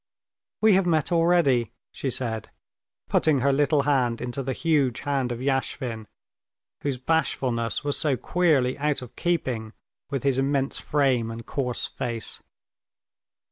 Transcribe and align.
"We 0.61 0.73
have 0.73 0.87
met 0.87 1.11
already," 1.11 1.73
she 1.91 2.09
said, 2.09 2.49
putting 3.07 3.41
her 3.41 3.53
little 3.53 3.83
hand 3.83 4.19
into 4.19 4.41
the 4.41 4.51
huge 4.53 5.01
hand 5.01 5.31
of 5.31 5.37
Yashvin, 5.43 6.07
whose 6.81 6.97
bashfulness 6.97 7.83
was 7.83 7.99
so 7.99 8.17
queerly 8.17 8.79
out 8.79 9.03
of 9.03 9.15
keeping 9.15 9.73
with 10.09 10.23
his 10.23 10.39
immense 10.39 10.79
frame 10.79 11.29
and 11.29 11.45
coarse 11.45 11.85
face. 11.85 12.41